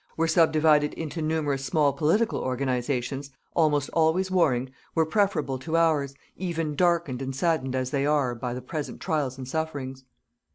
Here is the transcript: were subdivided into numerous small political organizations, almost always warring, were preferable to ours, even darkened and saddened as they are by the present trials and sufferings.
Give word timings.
were 0.17 0.27
subdivided 0.27 0.95
into 0.95 1.21
numerous 1.21 1.63
small 1.63 1.93
political 1.93 2.39
organizations, 2.39 3.29
almost 3.53 3.87
always 3.93 4.31
warring, 4.31 4.71
were 4.95 5.05
preferable 5.05 5.59
to 5.59 5.77
ours, 5.77 6.15
even 6.35 6.75
darkened 6.75 7.21
and 7.21 7.35
saddened 7.35 7.75
as 7.75 7.91
they 7.91 8.03
are 8.03 8.33
by 8.33 8.51
the 8.51 8.63
present 8.63 8.99
trials 8.99 9.37
and 9.37 9.47
sufferings. 9.47 10.03